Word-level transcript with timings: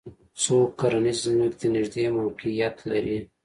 څوک 0.41 0.69
کرنیزې 0.79 1.21
ځمکې 1.31 1.57
ته 1.59 1.67
نږدې 1.75 2.03
موقعیت 2.17 2.75
لري 2.91 3.19